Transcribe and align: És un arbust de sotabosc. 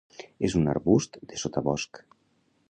És 0.47 0.55
un 0.59 0.71
arbust 0.71 1.19
de 1.33 1.39
sotabosc. 1.43 2.03